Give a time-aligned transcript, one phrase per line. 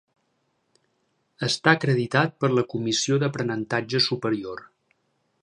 [1.47, 4.67] Està acreditat per la Comissió d'Aprenentatge Superior.